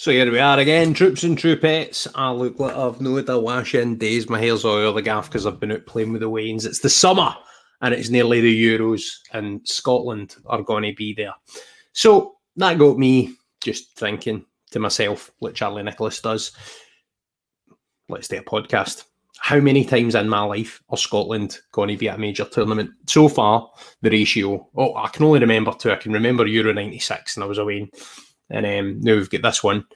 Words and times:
So 0.00 0.10
here 0.12 0.32
we 0.32 0.38
are 0.38 0.58
again, 0.58 0.94
troops 0.94 1.24
and 1.24 1.36
troopettes. 1.36 2.08
I 2.14 2.30
look 2.30 2.58
like 2.58 2.74
I've 2.74 3.02
no 3.02 3.18
a 3.18 3.38
wash 3.38 3.74
in 3.74 3.98
days. 3.98 4.30
My 4.30 4.40
hair's 4.40 4.64
all 4.64 4.94
the 4.94 5.02
gaff 5.02 5.28
because 5.28 5.44
I've 5.44 5.60
been 5.60 5.72
out 5.72 5.84
playing 5.84 6.10
with 6.10 6.22
the 6.22 6.30
Waynes. 6.30 6.64
It's 6.64 6.78
the 6.78 6.88
summer 6.88 7.34
and 7.82 7.92
it's 7.92 8.08
nearly 8.08 8.40
the 8.40 8.78
Euros, 8.78 9.18
and 9.34 9.60
Scotland 9.68 10.36
are 10.46 10.62
going 10.62 10.84
to 10.84 10.94
be 10.94 11.12
there. 11.12 11.34
So 11.92 12.36
that 12.56 12.78
got 12.78 12.96
me 12.96 13.34
just 13.62 13.94
thinking 13.94 14.46
to 14.70 14.78
myself, 14.78 15.30
like 15.42 15.52
Charlie 15.52 15.82
Nicholas 15.82 16.22
does, 16.22 16.52
let's 18.08 18.28
do 18.28 18.38
a 18.38 18.42
podcast. 18.42 19.04
How 19.38 19.60
many 19.60 19.84
times 19.84 20.14
in 20.14 20.30
my 20.30 20.40
life 20.40 20.82
are 20.88 20.96
Scotland 20.96 21.58
going 21.72 21.90
to 21.90 21.98
be 21.98 22.08
at 22.08 22.16
a 22.16 22.18
major 22.18 22.46
tournament? 22.46 22.88
So 23.06 23.28
far, 23.28 23.70
the 24.00 24.08
ratio, 24.08 24.66
oh, 24.74 24.96
I 24.96 25.08
can 25.08 25.26
only 25.26 25.40
remember 25.40 25.74
two. 25.74 25.92
I 25.92 25.96
can 25.96 26.14
remember 26.14 26.46
Euro 26.46 26.72
96 26.72 27.36
and 27.36 27.44
I 27.44 27.46
was 27.46 27.58
away 27.58 27.90
and 28.50 28.66
um, 28.66 29.00
now 29.00 29.14
we've 29.14 29.30
got 29.30 29.42
this 29.42 29.62
one. 29.62 29.86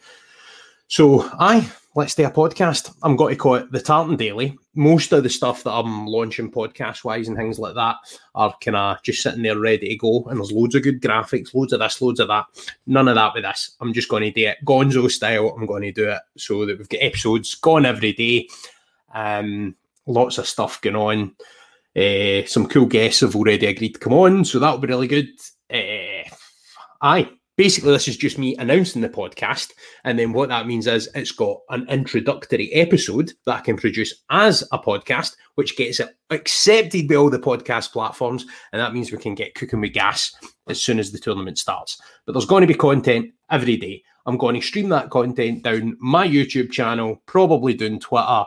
So, 0.88 1.28
aye, 1.40 1.68
let's 1.94 2.14
do 2.14 2.24
a 2.24 2.30
podcast. 2.30 2.94
I'm 3.02 3.16
going 3.16 3.34
to 3.34 3.38
call 3.38 3.54
it 3.54 3.72
the 3.72 3.80
Tartan 3.80 4.16
Daily. 4.16 4.56
Most 4.74 5.12
of 5.12 5.22
the 5.22 5.30
stuff 5.30 5.62
that 5.64 5.72
I'm 5.72 6.06
launching 6.06 6.50
podcast 6.50 7.04
wise 7.04 7.28
and 7.28 7.36
things 7.36 7.58
like 7.58 7.74
that 7.74 7.96
are 8.34 8.54
kind 8.62 8.76
of 8.76 9.02
just 9.02 9.22
sitting 9.22 9.42
there 9.42 9.58
ready 9.58 9.88
to 9.88 9.96
go. 9.96 10.24
And 10.24 10.38
there's 10.38 10.52
loads 10.52 10.74
of 10.74 10.82
good 10.82 11.00
graphics, 11.00 11.54
loads 11.54 11.72
of 11.72 11.80
this, 11.80 12.02
loads 12.02 12.20
of 12.20 12.28
that. 12.28 12.46
None 12.86 13.08
of 13.08 13.14
that 13.14 13.34
with 13.34 13.44
this. 13.44 13.76
I'm 13.80 13.92
just 13.92 14.08
going 14.08 14.24
to 14.24 14.30
do 14.30 14.48
it 14.48 14.58
Gonzo 14.64 15.10
style. 15.10 15.54
I'm 15.56 15.66
going 15.66 15.82
to 15.82 15.92
do 15.92 16.10
it 16.10 16.20
so 16.36 16.66
that 16.66 16.78
we've 16.78 16.88
got 16.88 17.02
episodes 17.02 17.54
going 17.54 17.86
every 17.86 18.12
day. 18.12 18.48
Um, 19.14 19.74
lots 20.06 20.38
of 20.38 20.46
stuff 20.46 20.80
going 20.80 20.96
on. 20.96 21.36
Uh, 21.96 22.44
some 22.46 22.66
cool 22.66 22.86
guests 22.86 23.20
have 23.20 23.36
already 23.36 23.66
agreed 23.66 23.94
to 23.94 24.00
come 24.00 24.14
on, 24.14 24.44
so 24.44 24.58
that'll 24.58 24.78
be 24.78 24.88
really 24.88 25.06
good. 25.06 25.28
Uh, 25.72 26.28
aye, 27.00 27.30
basically 27.56 27.92
this 27.92 28.08
is 28.08 28.16
just 28.16 28.38
me 28.38 28.56
announcing 28.58 29.02
the 29.02 29.08
podcast 29.08 29.72
and 30.04 30.18
then 30.18 30.32
what 30.32 30.48
that 30.48 30.66
means 30.66 30.86
is 30.86 31.08
it's 31.14 31.32
got 31.32 31.58
an 31.70 31.86
introductory 31.88 32.72
episode 32.72 33.32
that 33.46 33.58
i 33.58 33.60
can 33.60 33.76
produce 33.76 34.22
as 34.30 34.62
a 34.72 34.78
podcast 34.78 35.36
which 35.54 35.76
gets 35.76 36.00
it 36.00 36.16
accepted 36.30 37.08
by 37.08 37.14
all 37.14 37.30
the 37.30 37.38
podcast 37.38 37.92
platforms 37.92 38.44
and 38.72 38.80
that 38.80 38.92
means 38.92 39.12
we 39.12 39.18
can 39.18 39.34
get 39.34 39.54
cooking 39.54 39.80
with 39.80 39.92
gas 39.92 40.32
as 40.68 40.80
soon 40.80 40.98
as 40.98 41.12
the 41.12 41.18
tournament 41.18 41.58
starts. 41.58 42.00
But 42.26 42.32
there's 42.32 42.46
going 42.46 42.62
to 42.62 42.66
be 42.66 42.74
content 42.74 43.32
every 43.50 43.76
day. 43.76 44.02
I'm 44.26 44.38
going 44.38 44.54
to 44.54 44.66
stream 44.66 44.88
that 44.88 45.10
content 45.10 45.62
down 45.62 45.96
my 46.00 46.26
youtube 46.26 46.70
channel 46.70 47.22
probably 47.26 47.74
doing 47.74 48.00
twitter 48.00 48.44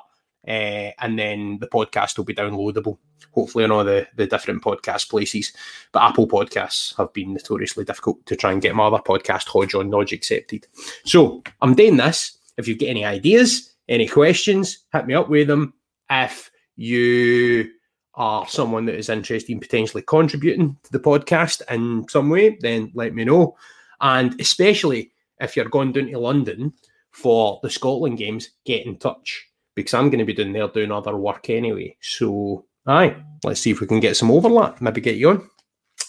uh, 0.48 0.92
and 1.00 1.20
then 1.20 1.58
the 1.60 1.68
podcast 1.68 2.18
will 2.18 2.24
be 2.24 2.34
downloadable, 2.34 2.98
hopefully 3.32 3.66
on 3.66 3.72
all 3.72 3.84
the, 3.84 4.08
the 4.16 4.26
different 4.26 4.64
podcast 4.64 5.10
places. 5.10 5.52
But 5.92 6.04
Apple 6.04 6.28
Podcasts 6.28 6.96
have 6.98 7.12
been 7.14 7.34
notoriously 7.34 7.84
difficult 7.84 8.26
to 8.28 8.36
try 8.36 8.54
and 8.54 8.62
get 8.62 8.76
my 8.76 8.86
other 8.86 9.00
podcast, 9.00 9.48
Hodge 9.48 9.76
on 9.76 9.90
Nodge, 9.90 10.14
accepted. 10.14 10.68
So 11.04 11.44
I'm 11.62 11.76
doing 11.76 11.98
this. 11.98 12.38
If 12.58 12.68
you've 12.68 12.80
got 12.80 12.90
any 12.90 13.04
ideas, 13.04 13.74
any 13.90 14.08
questions, 14.08 14.86
hit 14.94 15.06
me 15.06 15.14
up 15.14 15.30
with 15.30 15.48
them. 15.48 15.74
If 16.10 16.50
you 16.78 17.70
are 18.14 18.48
someone 18.48 18.86
that 18.86 18.96
is 18.96 19.10
interested 19.10 19.52
in 19.52 19.60
potentially 19.60 20.02
contributing 20.02 20.78
to 20.84 20.92
the 20.92 21.00
podcast 21.00 21.62
in 21.70 22.08
some 22.08 22.30
way, 22.30 22.58
then 22.62 22.92
let 22.96 23.14
me 23.14 23.26
know. 23.26 23.58
And 24.00 24.40
especially 24.40 25.12
if 25.40 25.56
you're 25.56 25.70
going 25.70 25.92
down 25.92 26.08
to 26.08 26.18
London 26.18 26.74
for 27.12 27.60
the 27.62 27.70
Scotland 27.70 28.18
games, 28.18 28.52
get 28.66 28.86
in 28.86 28.98
touch 28.98 29.48
because 29.78 29.94
I'm 29.94 30.10
going 30.10 30.20
to 30.20 30.26
be 30.26 30.34
doing 30.34 30.52
there 30.52 30.68
doing 30.68 30.92
other 30.92 31.16
work 31.16 31.50
anyway. 31.52 31.96
So, 32.02 32.66
aye, 32.88 33.16
let's 33.44 33.62
see 33.62 33.70
if 33.72 33.80
we 33.80 33.88
can 33.88 34.00
get 34.00 34.18
some 34.18 34.32
overlap, 34.32 34.82
maybe 34.82 35.00
get 35.00 35.18
you 35.18 35.30
on. 35.30 35.50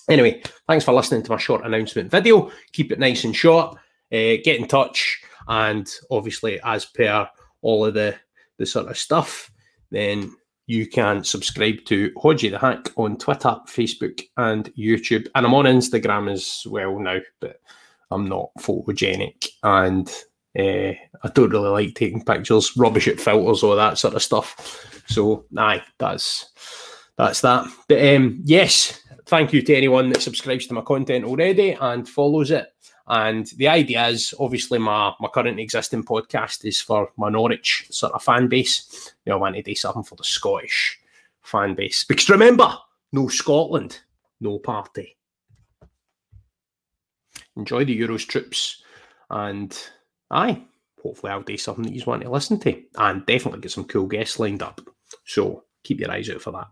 Anyway, 0.08 0.42
thanks 0.66 0.86
for 0.86 0.94
listening 0.94 1.22
to 1.22 1.30
my 1.30 1.36
short 1.36 1.64
announcement 1.66 2.10
video. 2.10 2.50
Keep 2.72 2.92
it 2.92 2.98
nice 2.98 3.24
and 3.24 3.36
short. 3.36 3.76
Uh, 4.10 4.40
get 4.42 4.58
in 4.58 4.66
touch, 4.66 5.20
and 5.48 5.86
obviously, 6.10 6.58
as 6.64 6.86
per 6.86 7.28
all 7.60 7.84
of 7.84 7.92
the 7.94 8.16
the 8.56 8.64
sort 8.64 8.88
of 8.88 8.96
stuff, 8.96 9.50
then 9.90 10.34
you 10.66 10.86
can 10.86 11.22
subscribe 11.22 11.84
to 11.84 12.10
Hodgey 12.12 12.50
the 12.50 12.58
Hack 12.58 12.90
on 12.96 13.18
Twitter, 13.18 13.54
Facebook, 13.66 14.22
and 14.38 14.72
YouTube. 14.74 15.28
And 15.34 15.46
I'm 15.46 15.54
on 15.54 15.66
Instagram 15.66 16.32
as 16.32 16.62
well 16.66 16.98
now, 16.98 17.18
but 17.40 17.60
I'm 18.10 18.26
not 18.26 18.48
photogenic 18.58 19.46
and 19.62 20.10
uh, 20.58 20.92
I 21.22 21.28
don't 21.34 21.50
really 21.50 21.68
like 21.68 21.94
taking 21.94 22.24
pictures, 22.24 22.76
rubbish 22.76 23.08
at 23.08 23.20
filters, 23.20 23.62
all 23.62 23.76
that 23.76 23.98
sort 23.98 24.14
of 24.14 24.22
stuff. 24.22 25.02
So, 25.06 25.44
aye, 25.56 25.82
that's 25.98 26.50
that's 27.16 27.40
that. 27.42 27.66
But 27.88 28.04
um, 28.04 28.40
yes, 28.44 29.02
thank 29.26 29.52
you 29.52 29.62
to 29.62 29.74
anyone 29.74 30.10
that 30.10 30.22
subscribes 30.22 30.66
to 30.66 30.74
my 30.74 30.80
content 30.80 31.24
already 31.24 31.72
and 31.72 32.08
follows 32.08 32.50
it. 32.50 32.66
And 33.06 33.46
the 33.56 33.68
idea 33.68 34.06
is 34.08 34.34
obviously 34.38 34.78
my 34.78 35.12
my 35.20 35.28
current 35.28 35.60
existing 35.60 36.04
podcast 36.04 36.64
is 36.64 36.80
for 36.80 37.10
my 37.16 37.30
Norwich 37.30 37.86
sort 37.90 38.12
of 38.12 38.22
fan 38.22 38.48
base. 38.48 39.14
You 39.24 39.30
know, 39.30 39.36
I 39.36 39.40
want 39.40 39.56
to 39.56 39.62
do 39.62 39.74
something 39.74 40.02
for 40.02 40.16
the 40.16 40.24
Scottish 40.24 40.98
fan 41.42 41.74
base. 41.74 42.04
Because 42.04 42.28
remember, 42.28 42.76
no 43.12 43.28
Scotland, 43.28 44.00
no 44.40 44.58
party. 44.58 45.16
Enjoy 47.56 47.84
the 47.84 47.98
Euros 47.98 48.26
trips 48.26 48.82
and 49.30 49.76
aye, 50.30 50.62
hopefully 51.02 51.32
I'll 51.32 51.42
do 51.42 51.56
something 51.56 51.84
that 51.84 51.92
you 51.92 52.02
want 52.06 52.22
to 52.22 52.30
listen 52.30 52.58
to 52.60 52.82
and 52.96 53.26
definitely 53.26 53.60
get 53.60 53.72
some 53.72 53.84
cool 53.84 54.06
guests 54.06 54.38
lined 54.38 54.62
up. 54.62 54.80
So 55.24 55.64
keep 55.84 56.00
your 56.00 56.10
eyes 56.10 56.30
out 56.30 56.42
for 56.42 56.52
that. 56.52 56.68